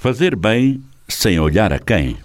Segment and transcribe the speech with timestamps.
[0.00, 2.16] Fazer bem sem olhar a quem.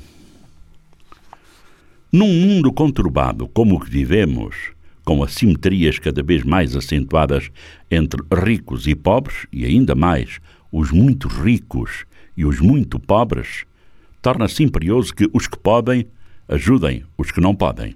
[2.12, 4.56] Num mundo conturbado como o que vivemos,
[5.04, 7.50] com assimetrias cada vez mais acentuadas
[7.90, 10.40] entre ricos e pobres, e ainda mais
[10.72, 12.06] os muito ricos
[12.38, 13.66] e os muito pobres,
[14.22, 16.06] torna-se imperioso que os que podem
[16.48, 17.96] ajudem os que não podem.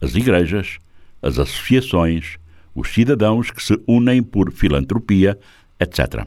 [0.00, 0.78] As igrejas,
[1.20, 2.38] as associações,
[2.74, 5.38] os cidadãos que se unem por filantropia,
[5.78, 6.26] etc.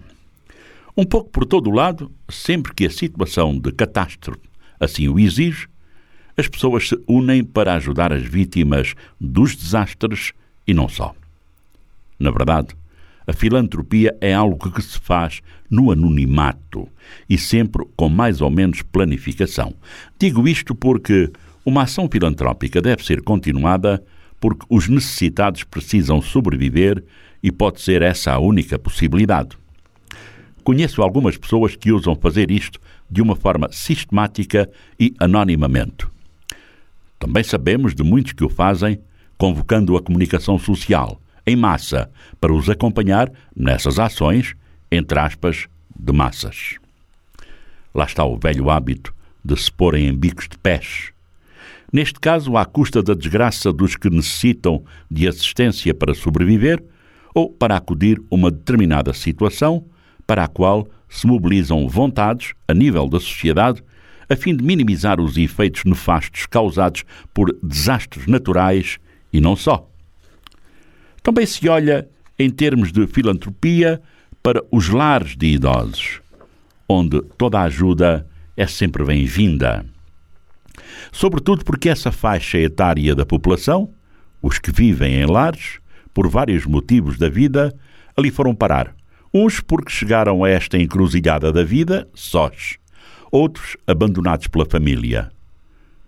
[0.98, 4.48] Um pouco por todo o lado, sempre que a situação de catástrofe
[4.80, 5.68] assim o exige,
[6.36, 10.34] as pessoas se unem para ajudar as vítimas dos desastres
[10.68, 11.16] e não só.
[12.20, 12.76] Na verdade,
[13.26, 16.88] a filantropia é algo que se faz no anonimato
[17.30, 19.74] e sempre com mais ou menos planificação.
[20.20, 21.32] Digo isto porque
[21.66, 24.04] uma ação filantrópica deve ser continuada
[24.40, 27.04] porque os necessitados precisam sobreviver
[27.42, 29.58] e pode ser essa a única possibilidade.
[30.68, 32.78] Conheço algumas pessoas que usam fazer isto
[33.10, 36.06] de uma forma sistemática e anonimamente.
[37.18, 39.00] Também sabemos de muitos que o fazem
[39.38, 44.56] convocando a comunicação social, em massa, para os acompanhar nessas ações,
[44.92, 46.76] entre aspas, de massas.
[47.96, 49.16] Lá está o velho hábito
[49.46, 51.14] de se porem em bicos de pés.
[51.94, 56.84] Neste caso, à custa da desgraça dos que necessitam de assistência para sobreviver
[57.34, 59.86] ou para acudir uma determinada situação
[60.28, 63.82] para a qual se mobilizam vontades, a nível da sociedade,
[64.30, 69.00] a fim de minimizar os efeitos nefastos causados por desastres naturais
[69.32, 69.90] e não só.
[71.24, 74.02] Também se olha, em termos de filantropia,
[74.44, 76.22] para os lares de idosos,
[76.88, 79.86] onde toda a ajuda é sempre bem-vinda.
[81.12, 83.90] Sobretudo porque essa faixa etária da população,
[84.42, 85.80] os que vivem em lares,
[86.14, 87.74] por vários motivos da vida,
[88.16, 88.98] ali foram parar
[89.40, 92.78] Uns porque chegaram a esta encruzilhada da vida sós,
[93.32, 95.30] outros abandonados pela família.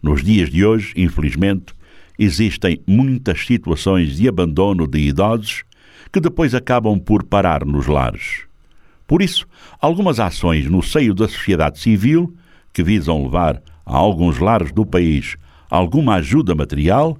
[0.01, 1.75] Nos dias de hoje, infelizmente,
[2.17, 5.63] existem muitas situações de abandono de idosos
[6.11, 8.45] que depois acabam por parar nos lares.
[9.05, 9.45] Por isso,
[9.79, 12.35] algumas ações no seio da sociedade civil,
[12.73, 15.37] que visam levar a alguns lares do país
[15.69, 17.15] alguma ajuda material,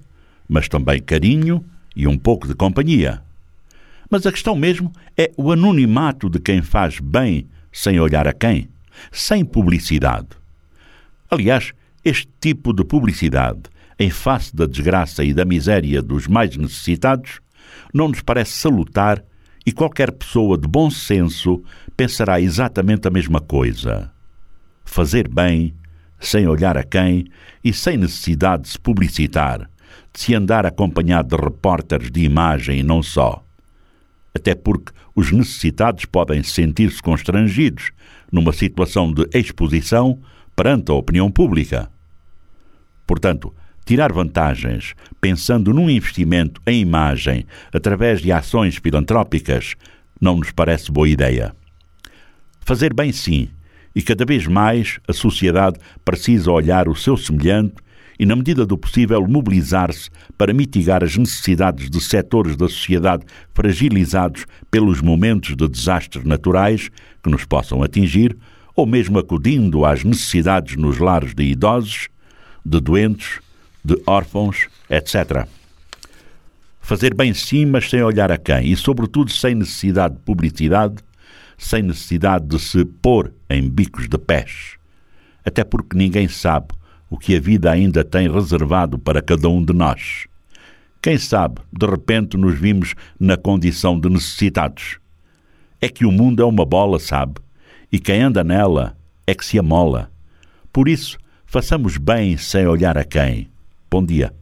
[0.47, 1.63] mas também carinho
[1.95, 3.21] e um pouco de companhia.
[4.09, 8.67] Mas a questão mesmo é o anonimato de quem faz bem sem olhar a quem,
[9.11, 10.29] sem publicidade.
[11.29, 13.61] Aliás, este tipo de publicidade,
[13.99, 17.39] em face da desgraça e da miséria dos mais necessitados,
[17.93, 19.23] não nos parece salutar
[19.63, 21.61] e qualquer pessoa de bom senso
[21.95, 24.11] pensará exatamente a mesma coisa.
[24.83, 25.75] Fazer bem,
[26.19, 27.25] sem olhar a quem
[27.63, 29.69] e sem necessidade de se publicitar,
[30.11, 33.45] de se andar acompanhado de repórteres de imagem e não só
[34.33, 37.91] até porque os necessitados podem sentir-se constrangidos
[38.31, 40.19] numa situação de exposição
[40.55, 41.89] perante a opinião pública.
[43.07, 43.53] Portanto,
[43.85, 49.75] tirar vantagens pensando num investimento em imagem através de ações filantrópicas
[50.21, 51.55] não nos parece boa ideia.
[52.61, 53.49] Fazer bem, sim,
[53.95, 57.75] e cada vez mais a sociedade precisa olhar o seu semelhante
[58.19, 64.45] e, na medida do possível, mobilizar-se para mitigar as necessidades de setores da sociedade fragilizados
[64.69, 66.89] pelos momentos de desastres naturais
[67.23, 68.37] que nos possam atingir,
[68.75, 72.09] ou mesmo acudindo às necessidades nos lares de idosos,
[72.65, 73.39] de doentes,
[73.83, 75.47] de órfãos, etc.
[76.81, 80.95] Fazer bem sim, mas sem olhar a quem, e sobretudo sem necessidade de publicidade,
[81.57, 84.77] sem necessidade de se pôr em bicos de pés.
[85.45, 86.78] Até porque ninguém sabe
[87.09, 90.27] o que a vida ainda tem reservado para cada um de nós.
[91.01, 94.99] Quem sabe, de repente, nos vimos na condição de necessitados.
[95.81, 97.35] É que o mundo é uma bola, sabe?
[97.91, 100.11] E quem anda nela é que se amola.
[100.71, 103.49] Por isso, façamos bem sem olhar a quem.
[103.89, 104.33] Bom dia.